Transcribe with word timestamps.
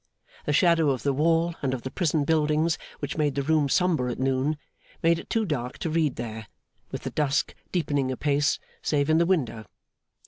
The 0.45 0.51
shadow 0.53 0.89
of 0.89 1.03
the 1.03 1.13
wall 1.13 1.53
and 1.61 1.75
of 1.75 1.83
the 1.83 1.91
prison 1.91 2.23
buildings, 2.23 2.79
which 2.97 3.17
made 3.17 3.35
the 3.35 3.43
room 3.43 3.69
sombre 3.69 4.11
at 4.11 4.17
noon, 4.17 4.57
made 5.03 5.19
it 5.19 5.29
too 5.29 5.45
dark 5.45 5.77
to 5.77 5.91
read 5.91 6.15
there, 6.15 6.47
with 6.89 7.03
the 7.03 7.11
dusk 7.11 7.53
deepening 7.71 8.11
apace, 8.11 8.57
save 8.81 9.11
in 9.11 9.19
the 9.19 9.27
window. 9.27 9.67